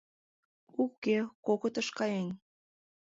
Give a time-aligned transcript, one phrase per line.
[0.83, 2.27] —Уке, кокытыш каен.